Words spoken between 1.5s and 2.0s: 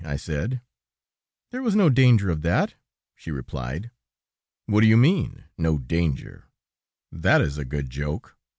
"There was no